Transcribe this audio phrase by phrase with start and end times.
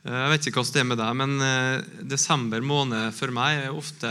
[0.00, 3.66] Eh, Jeg vet ikke hvordan det er med deg, men eh, desember måned for meg
[3.66, 4.08] er ofte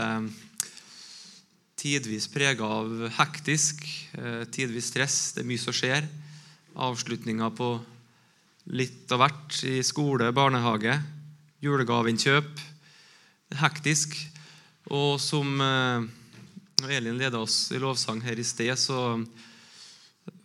[1.80, 3.82] tidvis prega av hektisk,
[4.14, 5.16] eh, tidvis stress.
[5.34, 6.06] Det er mye som skjer.
[6.78, 7.72] Avslutninger på
[8.70, 10.94] litt av hvert i skole, barnehage,
[11.64, 12.62] julegaveinnkjøp.
[13.58, 14.14] Hektisk.
[14.94, 15.58] Og som
[16.86, 19.18] Elin leda oss i lovsang her i sted, så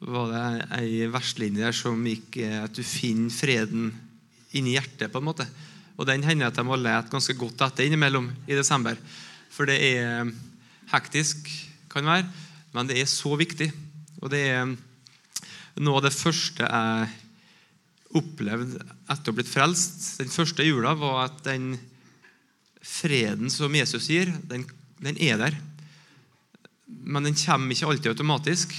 [0.02, 0.48] var det
[0.80, 3.94] ei verslinje der som gikk at du finner freden
[4.56, 5.12] inni hjertet.
[5.12, 5.48] på en måte.
[5.98, 8.98] Og Den hender at jeg må lete ganske godt etter innimellom i desember.
[9.50, 10.32] For det er
[10.92, 11.48] hektisk,
[11.90, 12.28] kan være,
[12.74, 13.72] men det er så viktig.
[14.22, 14.66] Og det er
[15.80, 17.14] noe av det første jeg
[18.16, 18.80] opplevde
[19.12, 20.20] etter å ha blitt frelst.
[20.20, 21.74] Den første jula var at den
[22.86, 24.66] freden som Jesus gir, den,
[25.04, 25.58] den er der.
[26.86, 28.76] Men den kommer ikke alltid automatisk.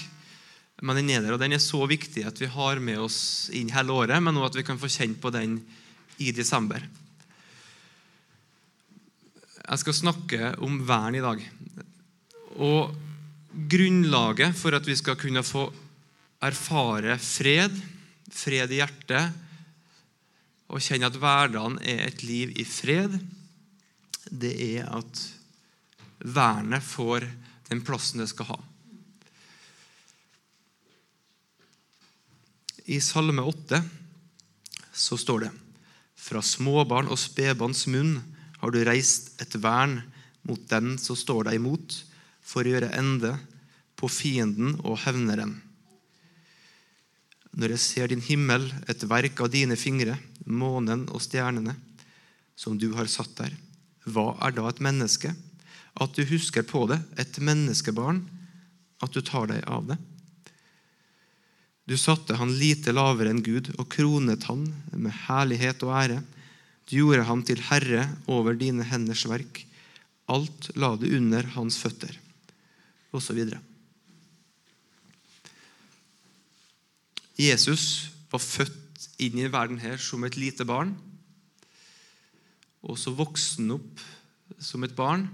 [0.85, 3.73] Men den er der, og den er så viktig at vi har med oss inn
[3.73, 5.57] hele året, men også at vi kan få kjenne på den
[6.21, 6.83] i desember.
[9.67, 11.41] Jeg skal snakke om vern i dag.
[12.61, 12.93] Og
[13.73, 15.65] grunnlaget for at vi skal kunne få
[16.45, 17.73] erfare fred,
[18.29, 19.43] fred i hjertet,
[20.67, 23.17] og kjenne at hverdagen er et liv i fred,
[24.29, 25.25] det er at
[26.27, 27.25] vernet får
[27.71, 28.59] den plassen det skal ha.
[32.87, 33.81] I Salme 8
[34.95, 35.51] så står det
[36.15, 38.21] Fra småbarn og spedbarns munn
[38.61, 39.99] har du reist et vern
[40.47, 41.97] mot den som står deg imot,
[42.47, 43.33] for å gjøre ende
[43.99, 45.57] på fienden og hevneren.
[47.59, 50.15] Når jeg ser din himmel, et verk av dine fingre,
[50.47, 51.75] månen og stjernene,
[52.55, 53.57] som du har satt der,
[54.07, 55.35] hva er da et menneske?
[55.99, 58.23] At du husker på det, et menneskebarn,
[59.03, 59.99] at du tar deg av det.
[61.87, 66.19] Du satte han lite lavere enn Gud og kronet han med herlighet og ære.
[66.87, 69.63] Du gjorde ham til herre over dine henders verk.
[70.27, 72.11] Alt la du under hans føtter.
[73.15, 73.63] Og så videre.
[77.39, 80.97] Jesus var født inn i verden her som et lite barn.
[82.83, 84.03] Og så vokste han opp
[84.59, 85.29] som et barn.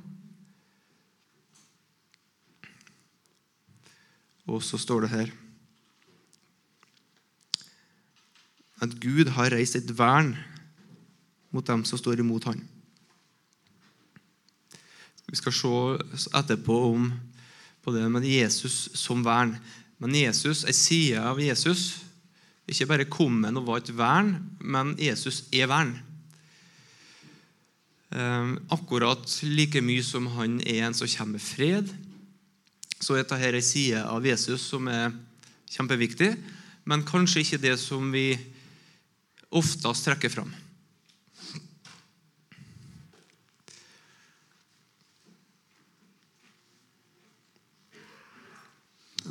[4.53, 5.39] Og så står det her
[8.83, 10.35] at Gud har reist et vern
[11.55, 12.61] mot dem som står imot ham.
[15.31, 17.13] Vi skal se etterpå om,
[17.83, 19.55] på det med Jesus som vern.
[20.03, 22.03] Men Jesus, ei side av Jesus
[22.69, 25.95] ikke bare kom han og var et vern, men Jesus er vern.
[28.13, 31.93] Eh, akkurat like mye som han er en som kommer med fred,
[33.03, 35.15] så er dette ei side av Jesus som er
[35.73, 36.35] kjempeviktig,
[36.85, 38.35] men kanskje ikke det som vi
[39.53, 40.53] oftest trekker fram.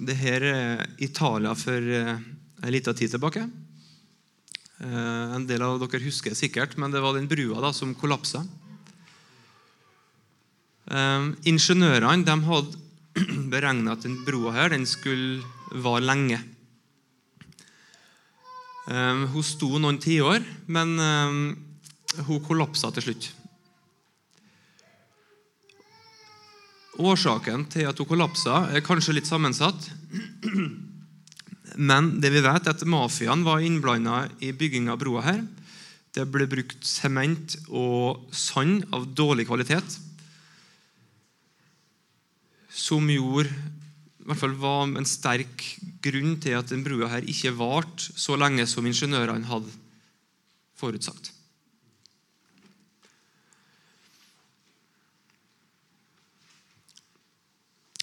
[0.01, 2.15] Det her er Italia for eh,
[2.63, 3.43] en liten tid tilbake.
[4.81, 8.45] Eh, En del av dere husker sikkert, men det var den brua da, som kollapsa.
[10.87, 12.79] Eh, Ingeniørene de hadde
[13.53, 16.39] beregna at den brua her, den skulle vare lenge.
[18.89, 23.29] Eh, Hun sto noen tiår, men eh, hun kollapsa til slutt.
[27.01, 29.89] Årsaken til at hun kollapsa, er kanskje litt sammensatt.
[31.79, 35.43] Men det vi vet er at mafiaen var innblanda i bygginga av broa her.
[36.11, 39.95] Det ble brukt sement og sand av dårlig kvalitet,
[42.71, 43.47] som gjorde
[44.31, 45.65] hvert fall var en sterk
[46.03, 49.71] grunn til at den brua her ikke varte så lenge som ingeniørene hadde
[50.79, 51.33] forutsagt.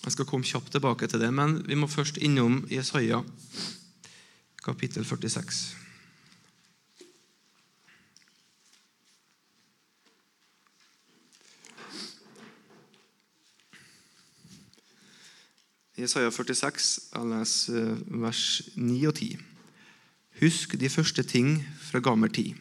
[0.05, 3.21] Jeg skal komme kjapt tilbake til det, men vi må først innom Jesaja
[4.65, 5.88] kapittel 46.
[15.99, 17.87] Jesaja 46, jeg leser
[18.23, 18.43] vers
[18.79, 19.33] 9 og 10.
[20.39, 22.53] Husk de første ting fra gammel tid.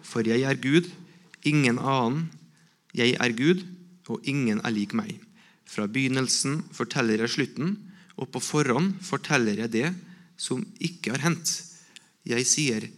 [0.00, 0.88] For jeg er Gud,
[1.44, 2.30] ingen annen.
[2.96, 3.60] Jeg er Gud,
[4.08, 5.18] og ingen er lik meg.
[5.68, 7.76] Fra begynnelsen forteller jeg slutten,
[8.16, 9.92] og på forhånd forteller jeg det
[10.40, 11.52] som ikke har hendt.
[12.24, 12.88] Jeg sier,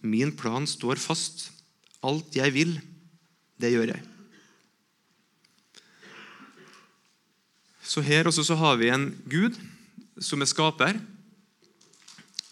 [0.00, 1.50] min plan står fast.
[2.00, 2.78] Alt jeg vil,
[3.60, 4.13] det gjør jeg.
[7.84, 9.58] Så her også så har vi en Gud
[10.22, 10.96] som er skaper,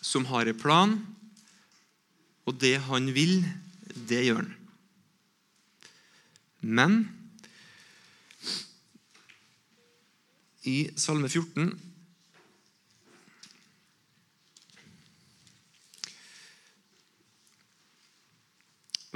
[0.02, 0.98] som har en plan,
[2.44, 3.40] og det han vil,
[4.08, 4.52] det gjør han.
[6.62, 6.98] Men
[10.68, 11.72] i Salme 14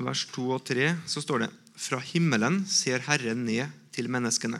[0.02, 4.58] vers 2 og 3 så står det Fra himmelen ser Herren ned til menneskene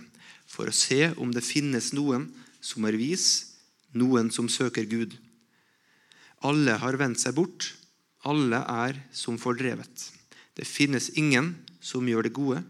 [0.56, 2.31] for å se om det finnes noen
[2.64, 3.56] som er vis,
[3.93, 5.19] noen som søker Gud.
[6.44, 7.75] Alle har vendt seg bort,
[8.25, 10.08] alle er som fordrevet.
[10.56, 11.53] Det finnes ingen
[11.85, 12.62] som gjør det gode,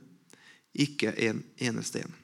[0.76, 2.14] ikke en eneste en.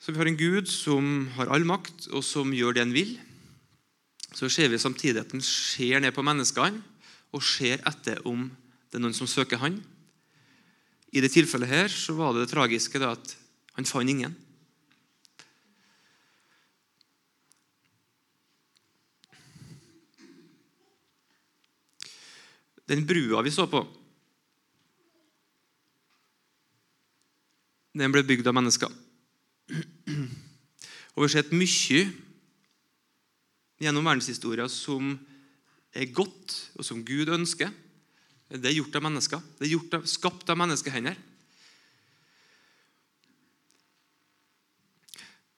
[0.00, 3.12] Så vi har en Gud som har all makt, og som gjør det han vil.
[4.32, 6.80] Så ser vi samtidig at han ser ned på menneskene
[7.36, 8.48] og ser etter om
[8.90, 9.76] det er noen som søker han.
[11.10, 13.34] I det tilfellet her så var det det tragiske da, at
[13.74, 14.36] han fant ingen.
[22.90, 23.84] Den brua vi så på,
[27.94, 28.90] den ble bygd av mennesker.
[29.70, 32.02] Og Vi har sett mye
[33.80, 35.14] gjennom verdenshistoria som
[35.94, 37.70] er godt, og som Gud ønsker.
[38.50, 39.42] Det er gjort av mennesker.
[39.58, 41.18] Det er gjort av, skapt av menneskehender.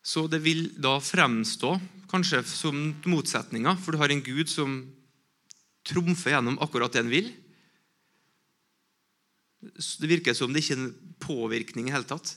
[0.02, 1.76] Så det vil da fremstå
[2.10, 4.82] kanskje som motsetninger, for du har en Gud som
[5.88, 7.30] trumfer gjennom akkurat det han vil.
[9.62, 12.34] Det virker som det ikke er en påvirkning i hele tatt.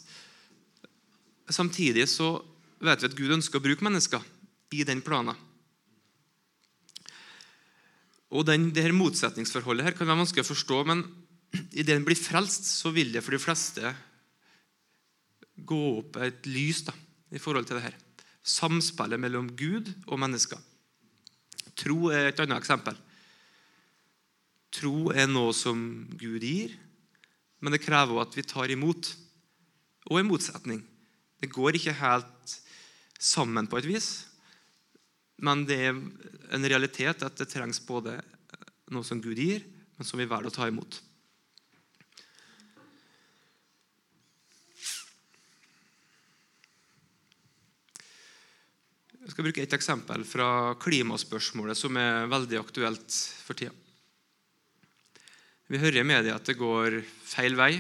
[1.51, 2.37] Samtidig så
[2.79, 4.23] vet vi at Gud ønsker å bruke mennesker
[4.77, 5.35] i den planen.
[8.33, 11.03] Og den, det her Motsetningsforholdet her kan være vanskelig å forstå, men
[11.71, 13.93] idet en blir frelst, så vil det for de fleste
[15.55, 16.95] gå opp et lys da,
[17.31, 17.99] i forhold til det her.
[18.45, 20.59] Samspillet mellom Gud og mennesker.
[21.75, 22.97] Tro er et annet eksempel.
[24.75, 25.79] Tro er noe som
[26.19, 26.75] Gud gir,
[27.63, 29.13] men det krever at vi tar imot.
[30.11, 30.83] Og en motsetning.
[31.41, 32.55] Det går ikke helt
[33.17, 34.09] sammen på et vis.
[35.43, 35.97] Men det er
[36.55, 38.15] en realitet at det trengs både
[38.93, 39.65] noe som Gud gir,
[39.97, 41.01] men som vi velger å ta imot.
[49.25, 50.47] Jeg skal bruke et eksempel fra
[50.77, 53.73] klimaspørsmålet som er veldig aktuelt for tida.
[55.65, 57.71] Vi hører i media at det går feil vei.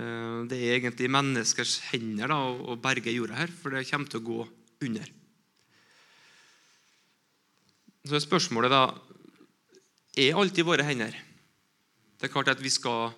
[0.00, 4.22] Eh, det er egentlig menneskers hender da, å berge jorda her, for det kommer til
[4.22, 4.40] å gå
[4.88, 5.17] under.
[8.08, 8.86] Så er spørsmålet da
[10.16, 11.12] er alt i våre hender.
[12.16, 13.12] Det er klart at vi skal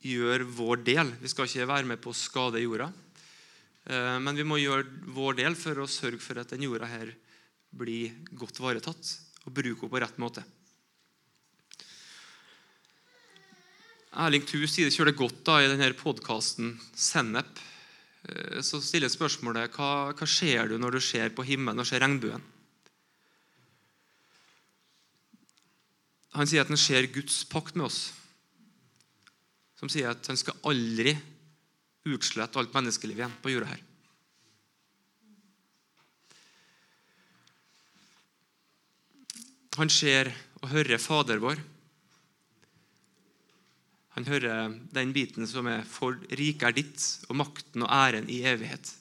[0.00, 1.12] gjøre vår del.
[1.20, 2.88] Vi skal ikke være med på å skade jorda.
[3.84, 7.12] Eh, men vi må gjøre vår del for å sørge for at den jorda her
[7.68, 9.14] blir godt varetatt
[9.44, 10.48] og bruke henne på rett måte.
[14.18, 17.60] Erling Thu sier det kjører godt da, i denne podkasten Sennep.
[18.24, 22.00] Eh, så stiller spørsmålet hva, hva skjer du når du ser på himmelen og ser
[22.00, 22.54] regnbuen.
[26.36, 28.12] Han sier at han ser Guds pakt med oss.
[29.78, 31.14] Som sier at han skal aldri
[32.08, 33.84] utslette alt menneskeliv igjen på jorda her.
[39.78, 41.60] Han ser og hører Fader vår.
[44.18, 48.42] Han hører den biten som er 'For riket er ditt, og makten og æren i
[48.42, 48.94] evighet'.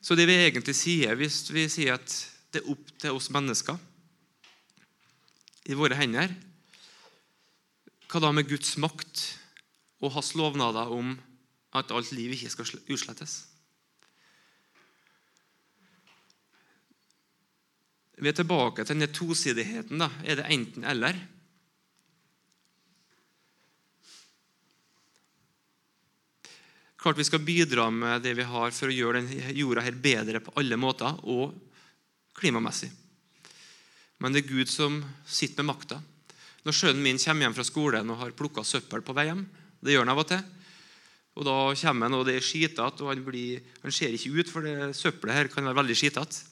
[0.00, 2.08] Så det vi egentlig sier, hvis vi sier at
[2.52, 3.76] det er opp til oss mennesker
[5.70, 6.32] i våre hender.
[8.10, 9.22] Hva da med Guds makt
[10.02, 11.14] og hans lovnader om
[11.78, 13.44] at alt liv ikke skal utslettes?
[18.20, 20.02] Vi er tilbake til denne tosidigheten.
[20.02, 20.10] da.
[20.24, 21.16] Er det enten-eller?
[27.00, 30.42] Klart Vi skal bidra med det vi har for å gjøre denne jorda her bedre
[30.44, 31.54] på alle måter, og
[32.36, 32.90] klimamessig.
[34.20, 36.00] Men det er Gud som sitter med makta.
[36.66, 39.46] Når sønnen min kommer hjem fra skolen og har plukka søppel på vei hjem
[39.80, 40.42] Det gjør han av og til.
[41.40, 44.50] Og Da kommer han, og det er skitete, og han, blir, han, ser ikke ut,
[44.50, 46.42] for det søppelet her kan være veldig skitete.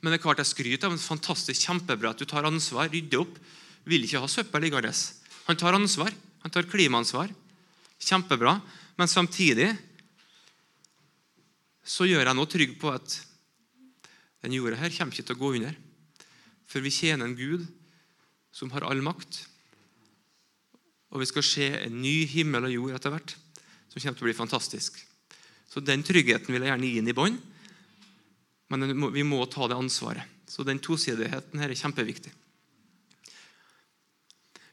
[0.00, 3.20] Men det er klart jeg skryter av en fantastisk kjempebra at du tar ansvar, rydder
[3.20, 3.36] opp.
[3.84, 4.94] Vil ikke ha søppel liggende.
[5.44, 6.14] Han tar ansvar.
[6.42, 7.30] Han tar klimaansvar.
[8.02, 8.56] Kjempebra.
[8.96, 9.68] Men samtidig
[11.84, 13.18] så gjør jeg nå trygg på at
[14.42, 15.76] den jorda her kommer ikke til å gå under.
[16.72, 17.66] For vi tjener en Gud
[18.52, 19.42] som har all makt.
[21.12, 23.34] Og vi skal se en ny himmel og jord etter hvert,
[23.92, 24.96] som kommer til å bli fantastisk.
[25.68, 27.36] Så Den tryggheten vil jeg gjerne gi inn i bånd,
[28.72, 30.24] men vi må ta det ansvaret.
[30.48, 32.32] Så den tosidigheten her er kjempeviktig.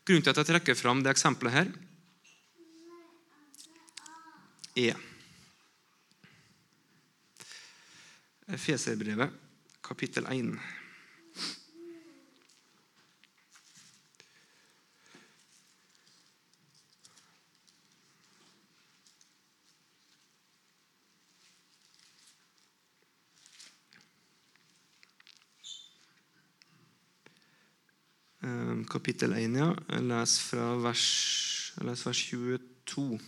[0.07, 1.71] Grunnen til at jeg trekker fram det eksempelet her,
[4.79, 4.95] er
[8.57, 9.33] Feserbrevet,
[9.85, 10.55] kapittel 1.
[28.89, 29.69] Kapittel 1, ja.
[29.99, 31.05] Leser fra vers,
[31.85, 33.19] les vers 22.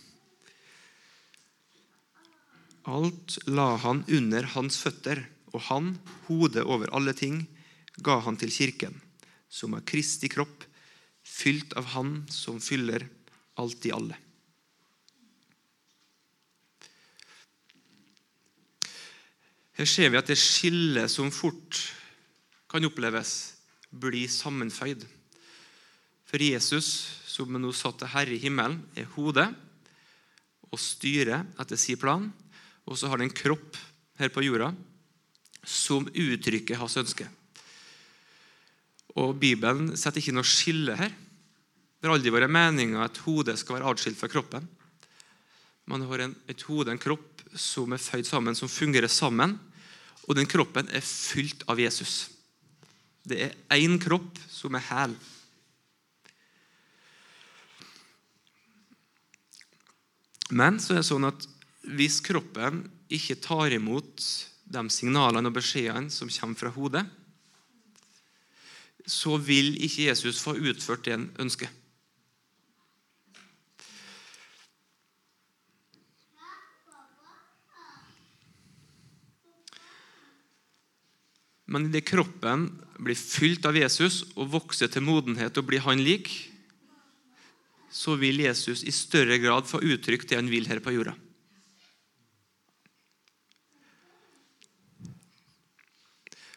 [2.92, 5.94] Alt la han under hans føtter, og han,
[6.26, 7.44] hodet over alle ting,
[8.02, 8.98] ga han til kirken,
[9.52, 10.64] som er Kristi kropp,
[11.22, 13.06] fylt av Han som fyller
[13.60, 14.16] alt i alle.
[19.78, 21.78] Her ser vi at det skillet som fort
[22.70, 23.51] kan oppleves,
[23.92, 25.04] blir sammenføyd.
[26.28, 26.88] For Jesus,
[27.28, 29.50] som nå satt til Herre i himmelen, er hodet
[30.72, 32.30] og styrer etter sin plan.
[32.88, 33.76] Og så har han en kropp
[34.18, 34.72] her på jorda
[35.62, 37.28] som uttrykker hans ønske.
[39.20, 41.12] Og Bibelen setter ikke noe skille her.
[41.12, 44.64] Det har aldri vært meninga at hodet skal være atskilt fra kroppen.
[45.86, 49.58] Man har en, et hode, en kropp, som er føyd sammen, som fungerer sammen.
[50.24, 52.31] Og den kroppen er fylt av Jesus.
[53.22, 55.14] Det er én kropp som er hæl.
[60.52, 61.46] Men så er det sånn at
[61.96, 64.24] hvis kroppen ikke tar imot
[64.72, 67.04] de signalene og beskjedene som kommer fra hodet,
[69.06, 71.70] så vil ikke Jesus få utført det han ønsker.
[81.72, 82.68] Men idet kroppen
[83.00, 86.28] blir fylt av Jesus og vokser til modenhet og blir han lik,
[87.92, 91.14] så vil Jesus i større grad få uttrykt det han vil her på jorda.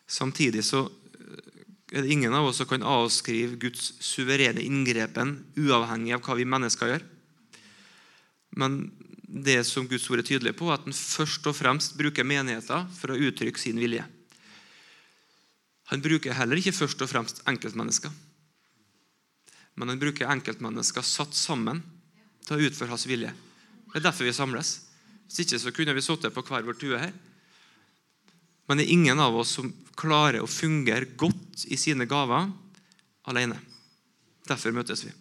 [0.05, 0.85] Samtidig så
[1.91, 6.47] er det ingen av oss som kan avskrive Guds suverene inngrepen uavhengig av hva vi
[6.47, 7.07] mennesker gjør.
[8.55, 8.77] Men
[9.25, 12.85] det som Guds ord er tydelig på, er at han først og fremst bruker menigheter
[12.95, 14.05] for å uttrykke sin vilje.
[15.91, 18.13] Han bruker heller ikke først og fremst enkeltmennesker.
[19.75, 21.83] Men han bruker enkeltmennesker satt sammen
[22.45, 23.33] til å utføre hans vilje.
[23.91, 24.79] Det er derfor vi samles.
[25.27, 27.13] Hvis ikke så kunne vi sittet på hver vår tue her.
[28.65, 32.49] Men det er ingen av oss som klarer å fungere godt i sine gaver
[33.29, 33.59] alene.
[34.45, 35.13] Derfor møtes vi.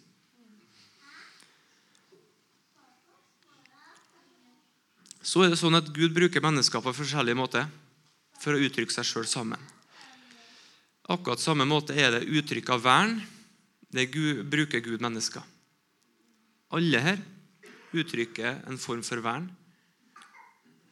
[5.25, 7.69] Så er det sånn at Gud bruker mennesker på forskjellige måter
[8.41, 9.61] for å uttrykke seg sjøl sammen.
[11.05, 13.19] Akkurat samme måte er det uttrykk av vern.
[13.93, 15.43] Det Gud, bruker Gud mennesker.
[16.73, 17.21] Alle her
[17.95, 19.45] uttrykker en form for vern.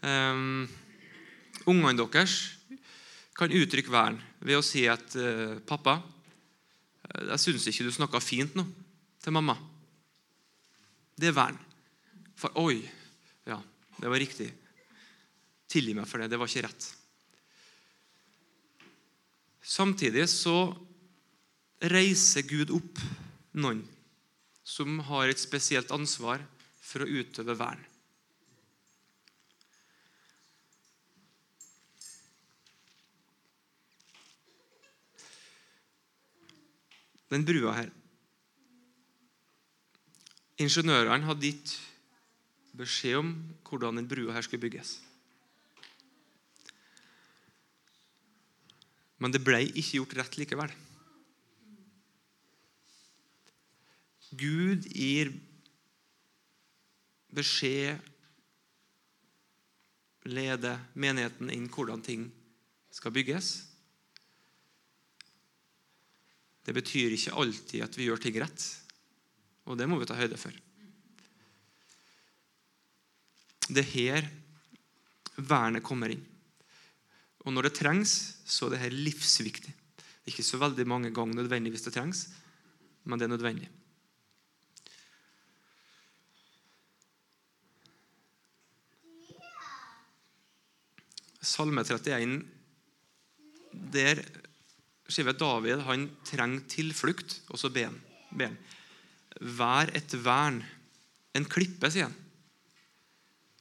[0.03, 0.69] Um,
[1.65, 2.35] Ungene deres
[3.33, 5.97] kan uttrykke vern ved å si at uh, 'Pappa,
[7.31, 8.65] jeg syns ikke du snakka fint nå
[9.23, 9.57] til mamma.'
[11.17, 11.57] Det er vern.
[12.37, 12.83] For 'oi,
[13.47, 13.57] ja,
[13.97, 14.51] det var riktig'.
[15.73, 16.29] Tilgi meg for det.
[16.29, 16.89] Det var ikke rett.
[19.63, 20.73] Samtidig så
[21.83, 22.99] reiser Gud opp
[23.55, 23.81] noen
[24.63, 26.43] som har et spesielt ansvar
[26.83, 27.81] for å utøve vern.
[37.33, 37.89] Den brua her
[40.61, 41.71] Ingeniørene hadde gitt
[42.77, 43.31] beskjed om
[43.65, 44.99] hvordan den brua her skulle bygges.
[49.21, 50.73] Men det ble ikke gjort rett likevel.
[54.33, 55.29] Gud gir
[57.33, 57.99] beskjed,
[60.23, 62.25] leder menigheten inn hvordan ting
[62.93, 63.53] skal bygges.
[66.63, 68.67] Det betyr ikke alltid at vi gjør ting rett,
[69.67, 70.55] og det må vi ta høyde for.
[73.67, 74.29] Det er her
[75.35, 76.23] vernet kommer inn.
[77.43, 78.13] Og når det trengs,
[78.47, 79.73] så er det her livsviktig.
[79.97, 82.27] Det er ikke så veldig mange ganger nødvendig hvis det trengs,
[83.03, 83.69] men det er nødvendig.
[91.43, 92.45] Salme 31,
[93.93, 94.21] der
[95.11, 98.55] skriver David han trenger tilflukt, og så ber han.
[99.41, 100.61] Vær et vern.
[101.35, 102.15] En klippe, sier han.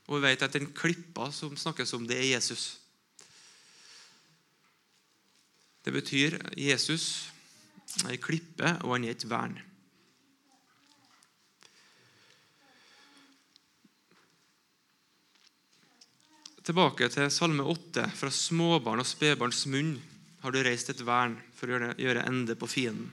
[0.07, 2.82] Og vi vet at den klippa som snakkes om, det er Jesus.
[5.83, 7.33] Det betyr Jesus
[8.05, 9.59] er ei klippe, og han er et vern.
[16.63, 18.07] Tilbake til Salme 8.
[18.15, 19.97] Fra småbarn og spedbarns munn
[20.45, 23.11] har du reist et vern for å gjøre ende på fienden.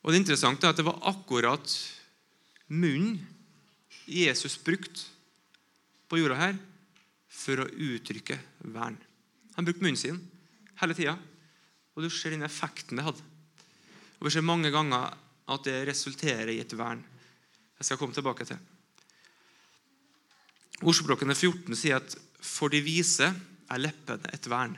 [0.00, 1.72] Og Det interessante er at det var akkurat
[2.68, 3.20] munnen
[4.08, 5.08] Jesus brukte
[6.08, 6.56] på jorda her
[7.30, 8.36] for å uttrykke
[8.72, 8.96] vern.
[9.56, 10.20] Han brukte munnen sin
[10.80, 11.16] hele tida,
[11.94, 13.24] og du ser den effekten det hadde.
[14.20, 15.16] Og Vi ser mange ganger
[15.50, 17.02] at det resulterer i et vern.
[17.78, 18.60] Jeg skal komme tilbake til.
[20.80, 24.76] Ordspråkene 14 sier at for de vise er leppene et vern.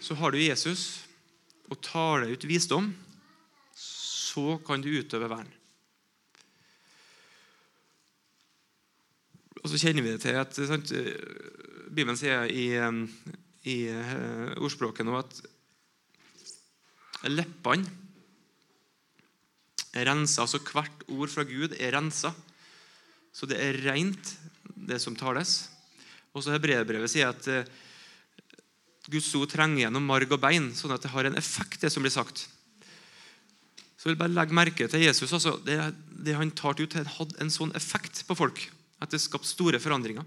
[0.00, 1.04] Så har du Jesus
[1.68, 2.88] og tar deg ut visdom,
[3.76, 5.50] så kan du utøve vern.
[9.62, 10.92] Og så kjenner vi det til at sant,
[11.88, 12.68] Bibelen sier i,
[13.66, 15.40] i eh, ordspråket nå at
[17.26, 17.88] leppene
[19.96, 20.44] er rensa.
[20.44, 22.30] Altså hvert ord fra Gud er rensa.
[23.34, 24.34] Så det er rent,
[24.88, 25.64] det som tales.
[26.36, 27.66] Og så Hebreerbrevet sier at eh,
[29.08, 32.04] Guds ord trenger gjennom marg og bein, sånn at det har en effekt, det som
[32.04, 32.44] blir sagt.
[33.98, 35.32] Så jeg vil bare legge merke til Jesus.
[35.32, 35.80] Altså, det,
[36.22, 40.26] det han tar ut, hadde en sånn effekt på folk at det skapte store forandringer.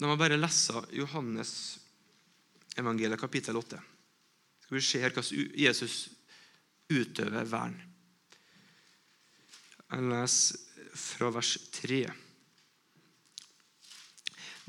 [0.00, 1.52] La meg bare lese Johannes
[2.80, 3.80] evangeliet kapittel 8.
[4.64, 5.96] Skal vi se her hvordan Jesus
[6.90, 7.76] utøver vern.
[9.90, 12.00] Jeg leser fra vers 3.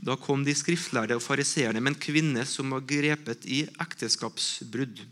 [0.02, 5.04] Da kom de skriftlærde og fariseerne med en kvinne som var grepet i ekteskapsbrudd.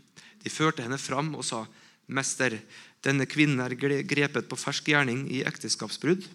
[0.42, 1.64] De førte henne fram og sa,
[2.10, 2.58] 'Mester,
[3.04, 6.28] denne kvinnen er grepet på fersk gjerning i ekteskapsbrudd.'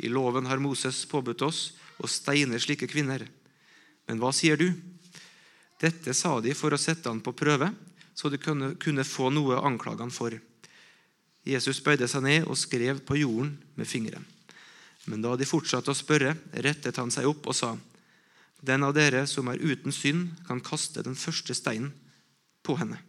[0.00, 3.28] 'I loven har Moses påbudt oss å steine slike kvinner.'
[4.08, 4.74] 'Men hva sier du?'
[5.82, 7.72] Dette sa de for å sette han på prøve,
[8.14, 10.36] så de kunne, få noe å anklage han for.
[11.42, 14.24] Jesus bøyde seg ned og skrev på jorden med fingeren.
[15.10, 17.76] Men da de fortsatte å spørre, rettet han seg opp og sa:"
[18.62, 21.90] Den av dere som er uten synd, kan kaste den første steinen
[22.62, 23.00] på henne.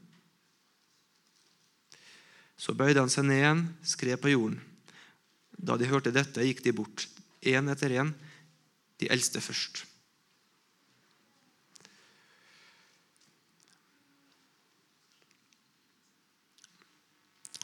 [2.57, 4.59] Så bøyde han seg ned igjen, skrev på jorden.
[5.57, 7.07] Da de hørte dette, gikk de bort,
[7.43, 8.13] én etter én,
[9.01, 9.83] de eldste først.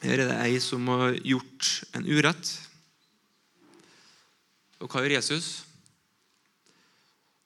[0.00, 2.54] Her er det ei som har gjort en urett.
[4.80, 5.50] Og hva gjør Jesus?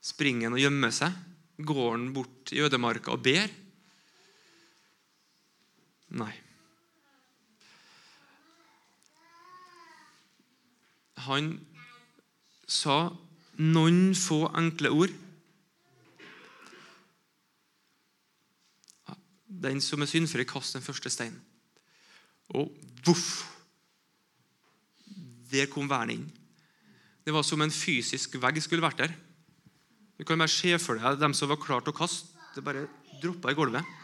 [0.05, 1.17] Springer han og gjemmer seg?
[1.59, 3.51] Går han bort i ødemarka og ber?
[6.15, 6.35] Nei.
[11.23, 11.55] Han
[12.67, 13.13] sa
[13.61, 15.13] noen få enkle ord.
[19.65, 21.39] Den som er syndfri, kast den første steinen.
[22.53, 22.73] Og
[23.07, 23.45] voff!
[25.55, 26.27] Der kom vernet inn.
[27.25, 29.15] Det var som en fysisk vegg skulle vært der.
[30.19, 32.35] Du kan bare se for deg dem som var klare til å kaste.
[32.55, 32.89] Det bare
[33.23, 33.95] droppa i gulvet.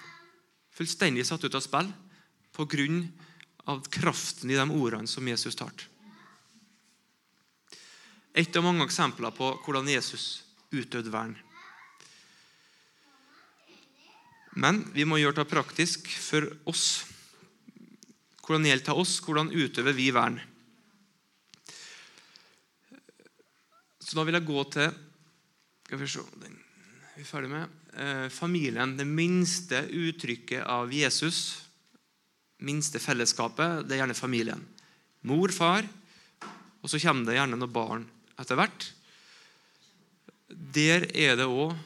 [0.75, 1.91] Fullstendig satt ut av spill
[2.55, 2.87] pga.
[3.91, 5.90] kraften i de ordene som Jesus talte.
[8.35, 11.35] Et av mange eksempler på hvordan Jesus utøvde vern.
[14.55, 17.05] Men vi må gjøre det praktisk for oss.
[18.43, 19.19] Hvordan gjelder det oss?
[19.23, 20.41] Hvordan utøver vi vern?
[24.01, 24.91] Så Da vil jeg gå til
[25.87, 26.59] skal vi se, den
[27.17, 28.97] vi ferdig med, eh, familien.
[28.97, 31.67] Det minste uttrykket av Jesus,
[32.63, 34.63] minste fellesskapet, det er gjerne familien.
[35.23, 35.83] Mor, far,
[36.81, 38.07] og så kommer det gjerne noen barn
[38.41, 38.89] etter hvert.
[40.49, 41.77] Der er det òg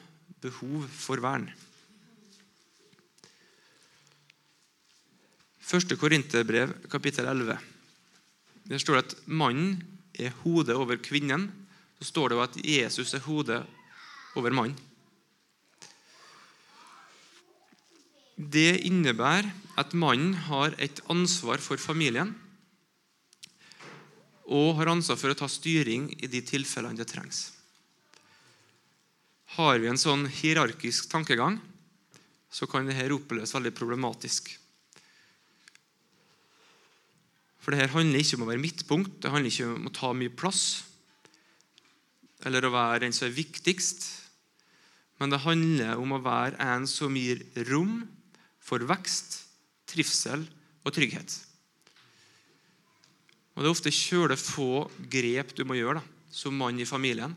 [0.44, 1.48] behov for vern.
[5.64, 7.56] Første Korinterbrev, kapittel 11.
[8.68, 9.78] Der står det at mannen
[10.20, 11.48] er hodet over kvinnen.
[11.98, 13.62] Så står det at Jesus er hodet
[14.36, 14.76] over mannen.
[18.34, 19.46] Det innebærer
[19.78, 22.34] at mannen har et ansvar for familien
[24.44, 27.46] og har ansvar for å ta styring i de tilfellene det trengs.
[29.56, 31.60] Har vi en sånn hierarkisk tankegang,
[32.50, 34.50] så kan dette oppleves veldig problematisk.
[37.64, 40.34] For dette handler ikke om å være midtpunkt, det handler ikke om å ta mye
[40.34, 40.64] plass
[42.44, 44.02] eller å være den som er viktigst,
[45.16, 48.02] men det handler om å være en som gir rom
[48.60, 49.38] for vekst,
[49.88, 50.44] trivsel
[50.84, 51.38] og trygghet.
[53.54, 57.36] Og Det er ofte kjøle få grep du må gjøre da, som mann i familien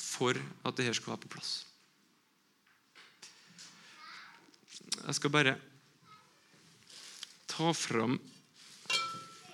[0.00, 1.52] for at dette skal være på plass.
[5.02, 5.56] Jeg skal bare
[7.50, 8.16] ta fram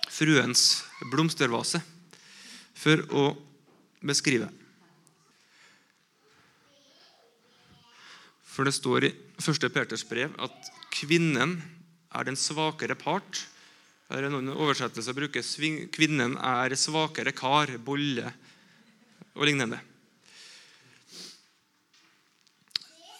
[0.09, 0.63] fruens
[1.11, 1.81] blomstervase
[2.79, 3.25] for å
[4.05, 4.47] beskrive.
[8.47, 9.69] For det står i 1.
[9.71, 11.57] Peters brev at kvinnen
[12.09, 13.45] er den svakere part.
[14.09, 15.45] Her er noen oversettelser bruker
[15.93, 18.33] 'kvinnen er svakere kar', bolle
[19.35, 19.77] og lignende.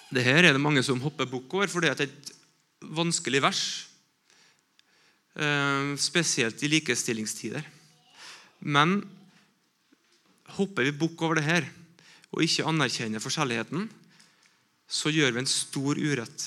[0.09, 2.31] Det her er det mange som hopper bukk over, for det er et
[2.81, 3.61] vanskelig vers.
[5.37, 7.61] Eh, spesielt i likestillingstider.
[8.65, 9.03] Men
[10.57, 11.69] hopper vi bukk over det her
[12.33, 13.85] og ikke anerkjenner forskjelligheten,
[14.89, 16.45] så gjør vi en stor urett.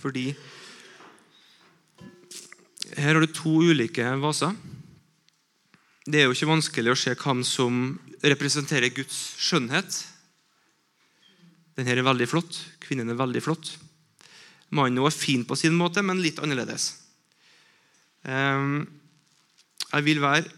[0.00, 0.30] Fordi
[3.00, 4.54] her har du to ulike vaser.
[6.04, 7.82] Det er jo ikke vanskelig å se hvem som
[8.24, 10.00] representerer Guds skjønnhet.
[11.78, 12.56] Denne er veldig flott.
[12.82, 13.74] Kvinnen er veldig flott.
[14.76, 16.92] Mannen er fin på sin måte, men litt annerledes.
[18.28, 18.84] Ehm,
[19.90, 20.50] jeg vil være,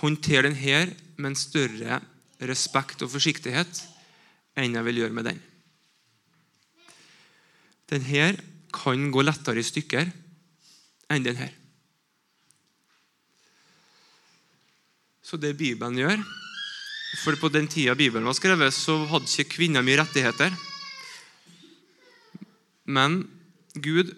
[0.00, 2.00] håndtere denne med en større
[2.46, 3.80] respekt og forsiktighet
[4.60, 5.40] enn jeg vil gjøre med den.
[7.90, 8.38] Den her
[8.70, 10.12] kan gå lettere i stykker
[11.10, 11.52] enn den her.
[15.22, 16.22] Så det Bibelen gjør
[17.24, 20.54] For på den tida Bibelen var skrevet, så hadde ikke kvinner mye rettigheter.
[22.86, 23.24] Men
[23.74, 24.12] Gud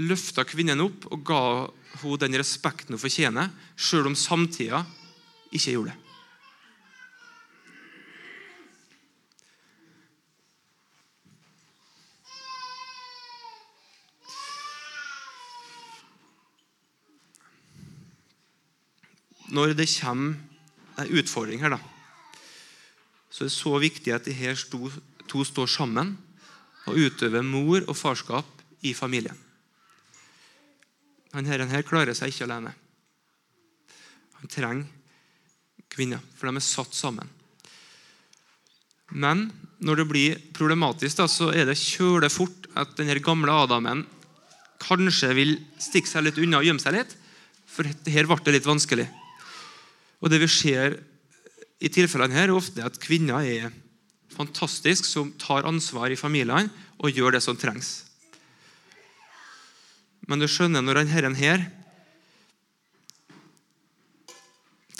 [0.00, 1.42] løfta kvinnen opp og ga
[2.02, 3.48] henne den respekten hun fortjener,
[3.80, 4.84] sjøl om samtida
[5.50, 6.09] ikke gjorde det.
[19.50, 20.36] Når det kommer
[21.00, 21.80] en utfordring her, da,
[23.30, 24.58] så er det så viktig at de her
[25.30, 26.16] to står sammen
[26.90, 28.46] og utøver mor og farskap
[28.82, 29.36] i familien.
[31.34, 32.72] Han her, her klarer seg ikke alene.
[34.40, 34.88] Han trenger
[35.90, 37.28] kvinner, for de er satt sammen.
[39.10, 39.48] Men
[39.82, 44.04] når det blir problematisk, da, så er det kjøle fort at denne gamle Adamen
[44.80, 47.16] kanskje vil stikke seg litt unna og gjemme seg litt.
[47.70, 49.06] For her ble det litt vanskelig.
[50.20, 50.98] Og Det vi ser
[51.80, 53.72] i tilfellene her, er ofte at kvinner er
[54.34, 58.04] fantastiske som tar ansvar i familiene og gjør det som trengs.
[60.28, 61.64] Men du skjønner, når denne herren her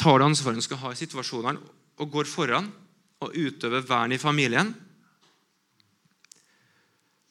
[0.00, 1.60] tar det ansvaret han skal ha i situasjonene,
[2.00, 2.70] og går foran
[3.20, 4.72] og utøver vern i familien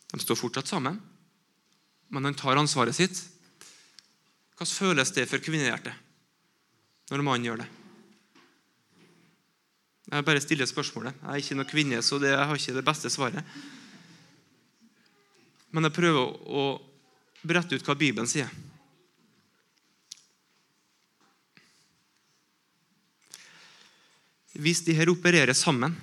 [0.10, 0.95] De står fortsatt sammen,
[2.10, 3.17] men han tar ansvaret sitt.
[4.58, 5.93] Hvordan føles det for kvinnehjertet
[7.13, 7.67] når mannen gjør det?
[10.10, 11.17] Jeg bare stiller spørsmålet.
[11.22, 13.58] Jeg er ikke noen kvinne, så det, jeg har ikke det beste svaret.
[15.69, 16.63] Men jeg prøver å
[17.45, 18.50] brette ut hva Bibelen sier.
[24.60, 25.93] Hvis de her opererer sammen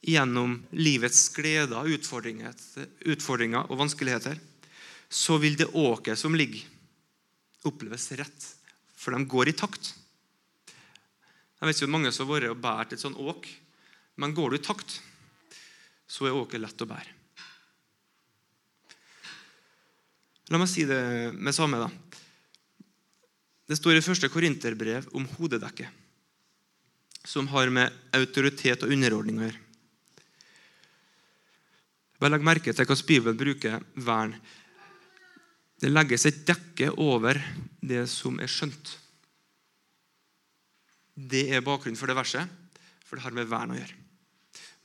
[0.00, 2.56] gjennom livets gleder, utfordringer,
[3.04, 4.40] utfordringer og vanskeligheter,
[5.10, 6.64] så vil det åket som ligger,
[7.68, 8.46] oppleves rett,
[8.96, 9.92] for de går i takt.
[11.60, 13.48] Jeg vet ikke om mange som har vært og båret et sånt åk.
[14.20, 14.98] Men går du i takt,
[16.08, 17.16] så er åket lett å bære.
[20.50, 21.00] La meg si det
[21.36, 21.78] med samme.
[21.78, 21.90] da.
[23.70, 25.86] Det står i første Korinterbrev om hodedekket,
[27.22, 29.60] som har med autoritet og underordning å gjøre.
[32.20, 34.34] Bare legg merke til hvordan Bibelen bruker vern.
[35.80, 37.38] Det legges et dekke over
[37.80, 38.90] det som er skjønt.
[41.20, 42.48] Det er bakgrunnen for det verset,
[43.04, 43.96] for det har med vern å gjøre.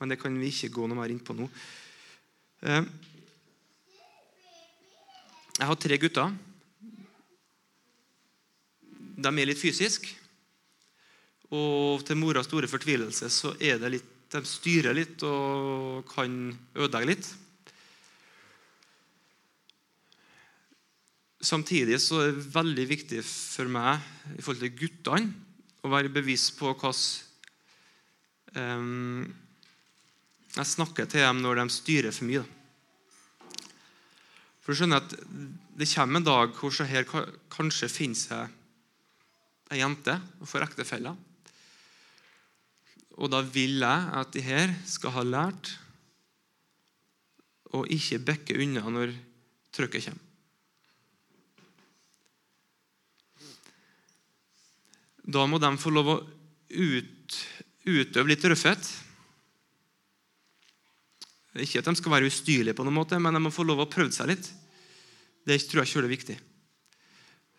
[0.00, 1.46] Men det kan vi ikke gå noe mer inn på nå.
[2.66, 2.82] Eh,
[5.56, 6.34] jeg har tre gutter.
[9.16, 10.12] De er litt fysiske.
[11.56, 16.32] Og til moras store fortvilelse så er det litt De styrer litt og kan
[16.74, 17.26] ødelegge litt.
[21.46, 24.02] Samtidig så er det veldig viktig for meg
[24.34, 25.45] i forhold til guttene
[25.86, 27.00] å være bevisst på hvordan
[28.58, 29.24] um,
[30.56, 32.44] jeg snakker til dem når de styrer for mye.
[34.64, 35.12] For du skjønner at
[35.76, 37.04] Det kommer en dag hvor så her
[37.52, 38.54] kanskje finner seg
[39.74, 41.12] ei jente og får ektefelle.
[43.20, 45.74] Og da vil jeg at de her skal ha lært
[47.76, 49.12] å ikke bekke unna når
[49.76, 50.25] trykket kommer.
[55.26, 56.16] Da må de få lov å
[56.70, 57.38] ut,
[57.86, 58.90] utøve litt røffhet.
[61.62, 63.90] Ikke at de skal være ustyrlige, på noen måte, men de må få lov å
[63.90, 64.50] prøve seg litt.
[65.46, 66.36] Det tror jeg selv er viktig.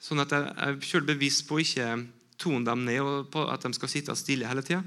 [0.04, 1.90] Sånn at jeg er selv bevisst på å ikke
[2.38, 4.84] tone dem ned og på at de skal sitte stille hele tida.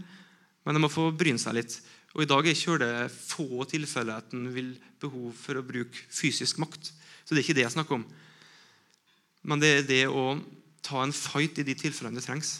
[0.64, 1.76] Men de må få bryne seg litt.
[2.14, 6.06] Og I dag er ikke det få tilfeller at en vil behov for å bruke
[6.12, 6.92] fysisk makt.
[7.24, 8.06] Så det er ikke det jeg snakker om.
[9.50, 10.34] Men det er det å
[10.84, 12.58] ta en fight i de tilfellene det trengs.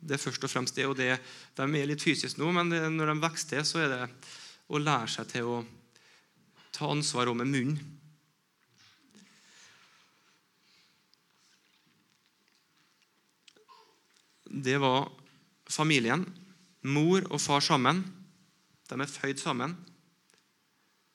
[0.00, 0.86] Det er først og fremst det.
[0.88, 1.18] og det,
[1.56, 4.02] De er litt fysisk nå, men når de vokser til, så er det
[4.70, 5.56] å lære seg til å
[6.72, 7.80] ta ansvar òg med munnen.
[14.50, 15.10] Det var
[15.70, 16.24] familien.
[16.82, 18.02] Mor og far sammen.
[18.88, 19.76] De er føyd sammen.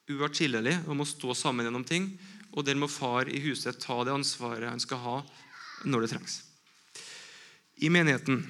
[0.07, 2.07] Uatskillelig og må stå sammen gjennom ting.
[2.55, 5.15] Og der må far i huset ta det ansvaret han skal ha
[5.83, 6.37] når det trengs.
[7.83, 8.45] I menigheten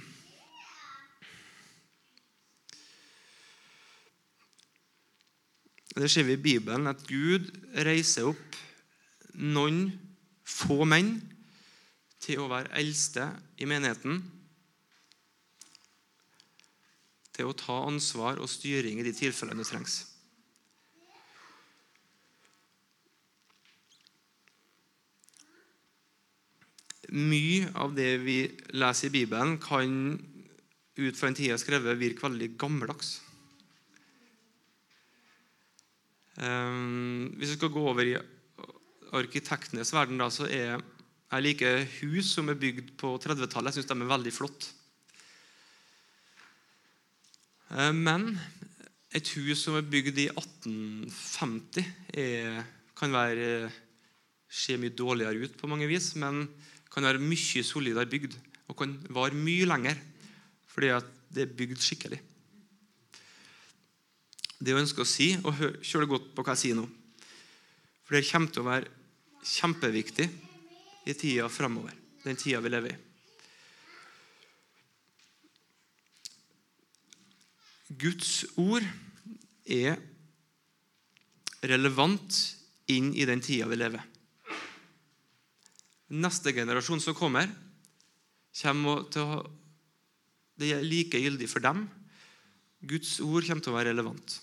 [5.96, 7.48] Det ser vi i Bibelen at Gud
[7.88, 8.58] reiser opp
[9.40, 9.86] noen
[10.44, 11.14] få menn
[12.20, 13.30] til å være eldste
[13.64, 14.20] i menigheten.
[17.36, 20.02] Til å ta ansvar og styring i de tilfellene det trengs.
[27.16, 28.40] Mye av det vi
[28.76, 30.18] leser i Bibelen, kan
[30.96, 33.20] ut fra en tid jeg har skrevet, virke veldig gammeldags.
[33.20, 33.26] Um,
[36.36, 38.16] hvis vi skal gå over i
[39.16, 43.72] arkitektenes verden, da, så er jeg liker hus som er bygd på 30-tallet.
[43.72, 44.70] Jeg syns de er veldig flotte.
[47.72, 48.30] Uh, men
[49.16, 52.62] et hus som er bygd i 1850, er,
[52.96, 53.72] kan være,
[54.52, 56.14] se mye dårligere ut på mange vis.
[56.16, 56.46] men
[56.96, 58.38] kan være mye solidere bygd
[58.72, 59.98] og kan vare mye lenger
[60.72, 60.94] fordi
[61.36, 62.22] det er bygd skikkelig.
[64.60, 66.86] Det hun ønsker å si, og kjør godt på hva jeg sier nå
[68.06, 68.94] For det kommer til å være
[69.46, 70.30] kjempeviktig
[71.06, 73.02] i tida framover, den tida vi lever i.
[78.02, 78.86] Guds ord
[79.70, 80.00] er
[81.66, 82.42] relevant
[82.90, 84.04] inn i den tida vi lever
[86.14, 87.50] neste generasjon som kommer,
[88.62, 89.44] kommer til å
[90.56, 91.82] Det er like gyldig for dem.
[92.86, 94.40] Guds ord kommer til å være relevant.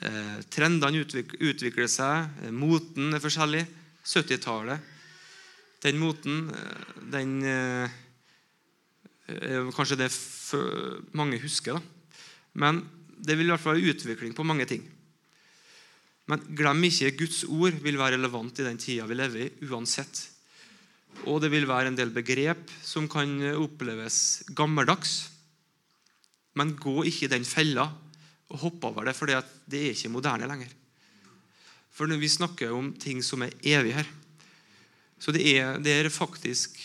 [0.00, 3.66] Eh, trendene utvikler seg, eh, moten er forskjellig.
[4.00, 4.80] 70-tallet
[5.84, 7.34] Den moten eh, den
[9.76, 10.08] kanskje det
[11.14, 11.76] mange husker.
[11.76, 11.82] da.
[12.54, 12.80] Men
[13.14, 14.82] det vil i hvert fall være utvikling på mange ting.
[16.26, 20.24] Men glem ikke Guds ord vil være relevant i den tida vi lever i, uansett.
[21.30, 25.30] Og det vil være en del begrep som kan oppleves gammeldags.
[26.60, 27.88] Men gå ikke i den fella
[28.50, 29.40] og hopp over det, for det
[29.80, 30.70] er ikke moderne lenger.
[31.90, 34.08] For når vi snakker om ting som er evige her
[35.20, 36.78] Så det er, det er faktisk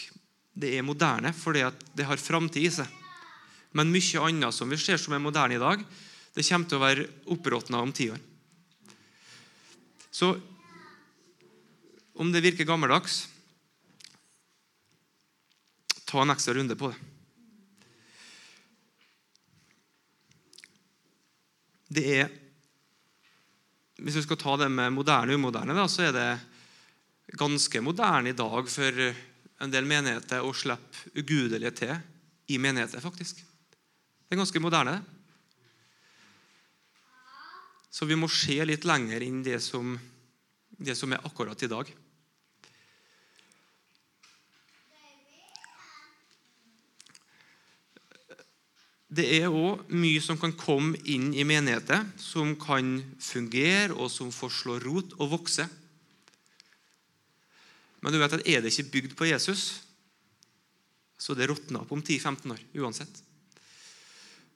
[0.56, 2.88] det er moderne fordi det har framtid i seg.
[3.76, 5.84] Men mye annet som vi ser som er moderne i dag,
[6.36, 8.22] det kommer til å være oppråtna om ti år.
[10.16, 10.32] Så
[12.16, 13.26] om det virker gammeldags,
[16.08, 17.15] ta en ekstra runde på det.
[21.88, 22.34] Det er
[23.96, 28.34] Hvis vi skal ta det med moderne og umoderne, da, så er det ganske moderne
[28.34, 28.98] i dag for
[29.64, 31.94] en del menigheter å slippe ugudelige til
[32.52, 33.40] i menigheter, faktisk.
[33.40, 34.98] Det er ganske moderne.
[35.00, 35.16] det.
[37.96, 39.94] Så vi må se litt lenger inn det som,
[40.76, 41.92] det som er akkurat i dag.
[49.06, 54.32] Det er òg mye som kan komme inn i menigheter, som kan fungere, og som
[54.34, 55.68] får slå rot og vokse.
[58.02, 59.84] Men du vet at er det ikke bygd på Jesus,
[61.18, 63.22] så det råtner opp om 10-15 år uansett.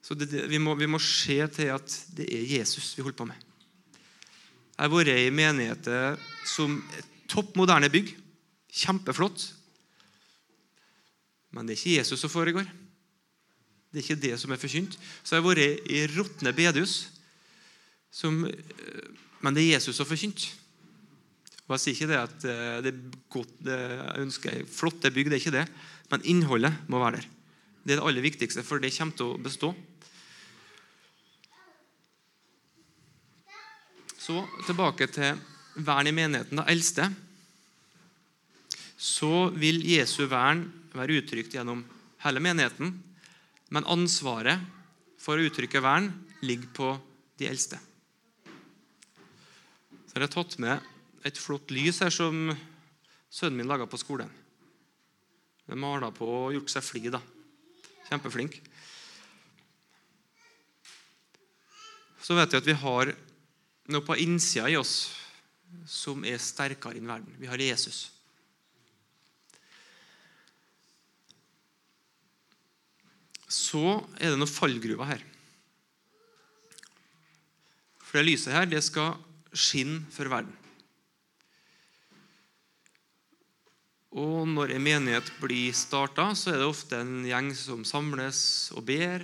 [0.02, 3.28] Så det, vi, må, vi, må, se til at det er Jesus vi holder på
[3.28, 3.46] med.
[4.74, 6.78] Jeg har vært i menigheter som
[7.28, 8.14] topp moderne bygg.
[8.70, 9.50] Kjempeflott.
[11.52, 12.70] Men det er ikke Jesus som foregår.
[13.90, 14.96] Det er ikke det som er forkynt.
[15.22, 17.08] Så jeg har vært i råtne bedehus.
[18.10, 18.44] Som,
[19.42, 20.46] men det er Jesus som forkynt.
[21.70, 23.76] Og Jeg sier ikke det at eh, det er godt, det
[24.42, 25.66] jeg flotte bygg, det er ikke det.
[26.10, 27.28] Men innholdet må være der.
[27.84, 29.70] Det er det aller viktigste, for det kommer til å bestå.
[34.18, 35.38] Så tilbake til
[35.86, 36.58] vern i menigheten.
[36.58, 37.06] Da eldste
[39.00, 41.86] så vil Jesu vern være uttrykt gjennom
[42.26, 42.92] hele menigheten.
[43.70, 44.58] Men ansvaret
[45.20, 46.10] for å uttrykke vern
[46.42, 46.90] ligger på
[47.40, 47.78] de eldste.
[50.10, 50.90] Så jeg har tatt med
[51.26, 52.50] et flott lys her som
[53.30, 54.30] sønnen min laga på skolen.
[55.70, 57.12] Er mala på og gjort seg flid.
[57.14, 57.20] da.
[58.08, 58.58] Kjempeflink.
[62.20, 63.12] Så vet vi at vi har
[63.90, 65.12] noe på innsida i oss
[65.86, 67.36] som er sterkere enn verden.
[67.38, 68.08] Vi har Jesus.
[73.50, 73.82] Så
[74.20, 75.26] er det noen fallgruver her.
[77.98, 79.18] For det lyset her det skal
[79.50, 80.54] skinne for verden.
[84.10, 88.40] Og når en menighet blir starta, så er det ofte en gjeng som samles
[88.74, 89.22] og ber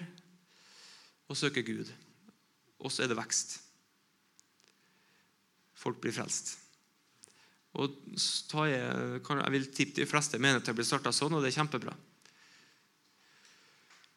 [1.26, 1.90] og søker Gud.
[2.78, 3.56] Og så er det vekst.
[5.74, 6.54] Folk blir frelst.
[7.76, 11.96] Og jeg, jeg vil tippe de fleste menigheter blir starta sånn, og det er kjempebra.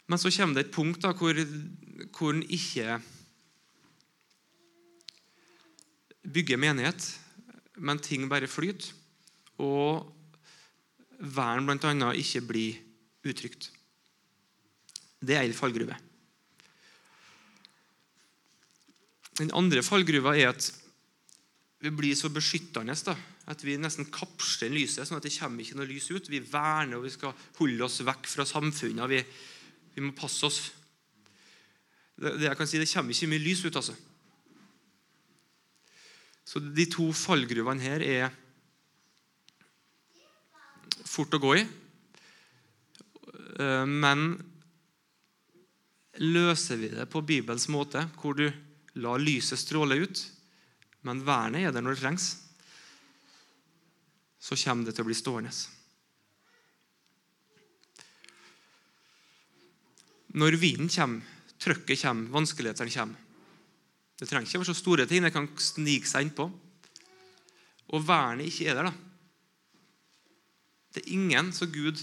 [0.10, 1.38] Men så kommer det et punkt da, hvor,
[2.18, 2.98] hvor en ikke
[6.26, 7.06] bygger menighet,
[7.78, 8.90] men ting bare flyter.
[9.62, 10.08] Og
[11.20, 12.14] vern bl.a.
[12.16, 12.80] ikke blir
[13.28, 13.70] uttrykt.
[15.20, 15.98] Det er ei fallgruve.
[19.40, 20.72] Den andre fallgruva er at
[21.80, 23.16] vi blir så beskyttende da,
[23.52, 26.28] at vi nesten kapsler lyset, sånn at det kommer ikke noe lys ut.
[26.32, 29.06] Vi verner og vi skal holde oss vekk fra samfunnet.
[29.12, 29.22] Vi,
[29.96, 30.60] vi må passe oss.
[32.20, 33.76] Det, det, jeg kan si, det kommer ikke mye lys ut.
[33.76, 33.96] altså.
[36.50, 38.30] Så De to fallgruvene her er
[41.10, 41.66] fort å gå i.
[43.60, 44.32] Eh, men
[46.20, 48.48] løser vi det på Bibelens måte, hvor du
[49.00, 50.22] lar lyset stråle ut,
[51.08, 52.30] men vernet er der når det trengs,
[54.40, 55.52] så kommer det til å bli stående.
[60.38, 61.26] Når vinden kommer,
[61.60, 63.28] trøkket kommer, vanskelighetene kommer
[64.20, 65.24] Det trenger ikke være så store ting.
[65.24, 66.50] Det kan snike seg innpå.
[67.96, 68.94] Og vernet ikke er der, da.
[70.94, 72.02] Det er ingen som Gud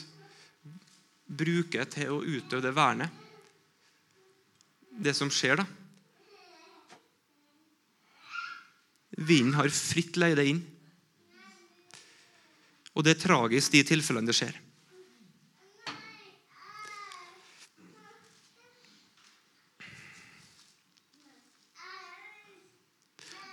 [1.26, 3.22] bruker til å utøve det vernet.
[4.96, 5.66] Det som skjer, da.
[9.16, 10.62] Vinden har fritt leid det inn.
[12.96, 14.56] Og det er tragisk de tilfellene det skjer.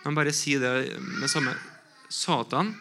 [0.03, 1.53] Han bare sier det med samme
[2.11, 2.73] Satan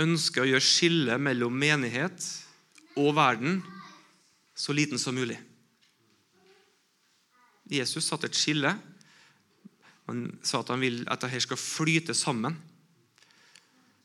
[0.00, 2.24] ønsker å gjøre skillet mellom menighet
[2.98, 3.60] og verden
[4.56, 5.36] så liten som mulig.
[7.70, 8.72] Jesus satte et skille.
[10.08, 12.56] Han sa at han vil at dette skal flyte sammen.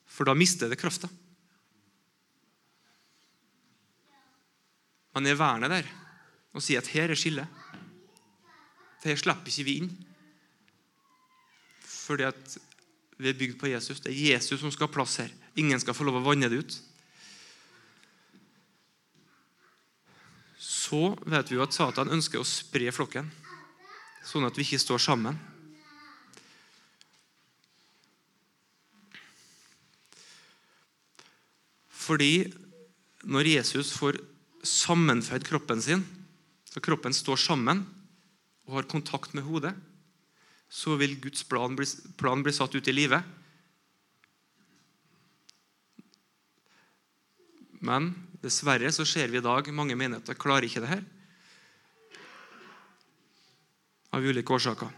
[0.06, 1.10] For da mister det krafta.
[5.16, 5.94] Man er vernet der
[6.56, 7.48] og sier at her er skillet.
[9.06, 9.90] Her slipper ikke vi inn
[12.06, 12.58] fordi at
[13.18, 14.02] vi er bygd på Jesus.
[14.04, 15.32] Det er Jesus som skal ha plass her.
[15.58, 16.78] Ingen skal få lov å vanne det ut.
[20.60, 23.30] Så vet vi jo at Satan ønsker å spre flokken,
[24.26, 25.40] sånn at vi ikke står sammen.
[32.06, 32.46] Fordi
[33.26, 34.20] når Jesus får
[34.66, 36.04] sammenføyd kroppen sin,
[36.70, 37.82] så kroppen står sammen
[38.68, 39.74] og har kontakt med hodet,
[40.76, 41.88] så vil Guds plan bli,
[42.20, 43.24] plan bli satt ut i livet.
[47.86, 48.10] Men
[48.44, 51.06] dessverre så ser vi i dag mange menigheter klarer ikke det her.
[54.16, 54.92] Av ulike årsaker.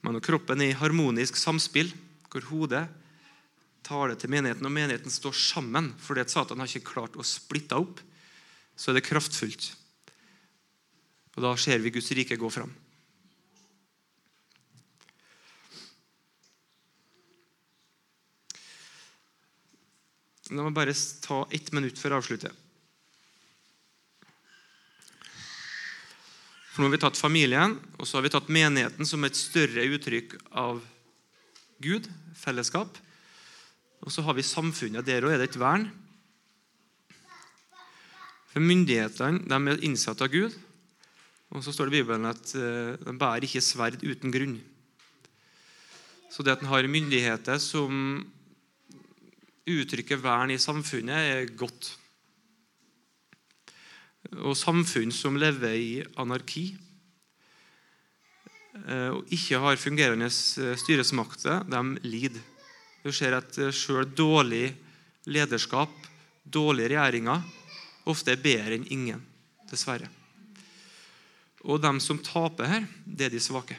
[0.00, 1.90] Men når kroppen er i harmonisk samspill,
[2.30, 2.86] hvor hodet
[3.84, 7.74] taler til menigheten, og menigheten står sammen fordi at Satan har ikke klart å splitte
[7.74, 7.98] opp,
[8.78, 9.72] så er det kraftfullt.
[11.36, 12.72] Og da ser vi Guds rike gå fram.
[20.50, 22.54] La meg bare ta ett minutt før jeg avslutter.
[26.70, 29.84] For Nå har vi tatt familien og så har vi tatt menigheten som et større
[29.94, 30.82] uttrykk av
[31.80, 32.98] Gud, fellesskap.
[34.00, 35.06] Og så har vi samfunnet.
[35.06, 35.86] Der òg er det et vern.
[38.50, 40.56] For Myndighetene de er innsatt av Gud.
[41.50, 44.60] Og Så står det i Bibelen at den de bærer ikke sverd uten grunn.
[46.30, 48.22] Så det at en har myndigheter som
[49.70, 51.96] uttrykker vern i samfunnet, er godt.
[54.44, 56.68] Og samfunn som lever i anarki
[58.86, 62.44] eh, og ikke har fungerende eh, styresmakter, de lider.
[63.02, 64.68] Du ser at sjøl dårlig
[65.30, 65.92] lederskap,
[66.44, 67.42] dårlige regjeringer,
[68.10, 69.22] ofte er bedre enn ingen,
[69.70, 70.19] dessverre.
[71.68, 73.76] Og de som taper her, det er de svake.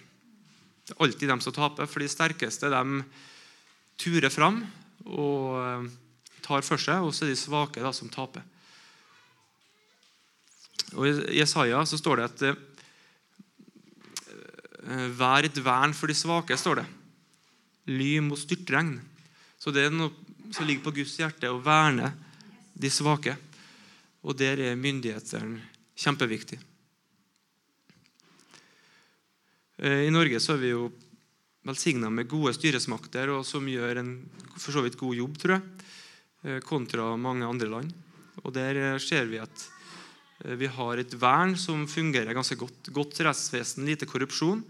[0.86, 3.04] Det er alltid de som taper, for de sterkeste de
[4.02, 4.62] turer fram
[5.06, 5.86] og eh,
[6.46, 8.44] tar for seg, og så er de svake da, som taper.
[10.98, 12.68] Og I Jesaja så står det at eh,
[15.16, 16.88] Vær et vern for de svake, står det.
[17.94, 18.96] Ly mot styrtregn.
[19.62, 20.10] Så det er noe
[20.52, 22.10] som ligger på Guds hjerte, å verne
[22.74, 23.38] de svake.
[24.26, 25.62] Og der er myndighetene
[26.02, 26.58] kjempeviktig.
[26.58, 26.68] Eh,
[29.82, 30.92] I Norge så er vi jo
[31.66, 34.12] velsigna med gode styresmakter og som gjør en
[34.56, 35.88] for så vidt god jobb, tror jeg,
[36.46, 37.94] eh, kontra mange andre land.
[38.44, 39.68] Og Der eh, ser vi at
[40.58, 42.90] vi har et vern som fungerer ganske godt.
[42.90, 44.64] Godt rettsvesen, lite korrupsjon.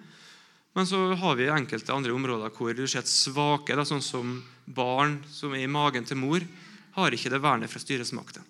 [0.75, 5.21] Men så har vi enkelte andre områder hvor du ser svake, da, sånn som barn
[5.31, 6.43] som er i magen til mor,
[6.95, 8.43] har ikke det vernet fra styresmakten.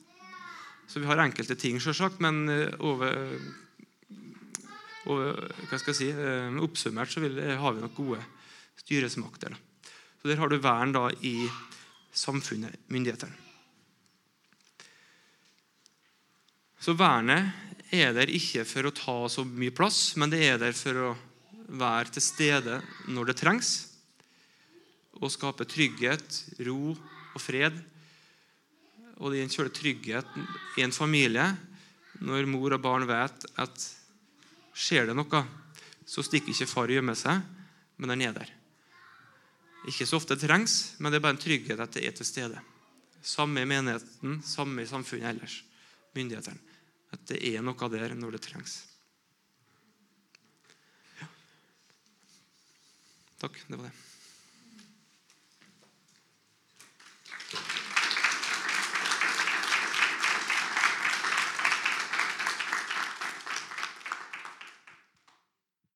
[0.89, 2.49] Så vi har enkelte ting, selvsagt, men
[2.81, 3.37] over
[5.09, 5.19] og
[5.69, 8.21] hva skal jeg si, eh, Oppsummert så vil, har vi nok gode
[8.81, 9.55] styresmakter.
[10.21, 11.49] Så Der har du vern da i
[12.13, 13.33] samfunnet, myndighetene.
[16.81, 17.53] Så vernet
[17.93, 21.09] er der ikke for å ta så mye plass, men det er der for å
[21.77, 23.71] være til stede når det trengs.
[25.21, 27.77] Og skape trygghet, ro og fred.
[29.21, 30.37] Og det gir en kjøle trygghet
[30.79, 31.51] i en familie
[32.21, 33.85] når mor og barn vet at
[34.73, 35.43] Skjer det noe,
[36.07, 37.41] så stikker ikke far og gjemmer seg,
[37.99, 38.51] men den er der.
[39.89, 42.27] Ikke så ofte det trengs, men det er bare en trygghet at det er til
[42.27, 42.61] stede.
[43.21, 45.61] Samme i menigheten, samme i samfunnet ellers.
[46.17, 46.77] Myndighetene.
[47.11, 48.77] At det er noe der når det trengs.
[51.19, 51.27] Ja.
[53.43, 53.59] Takk.
[53.67, 54.10] Det var det.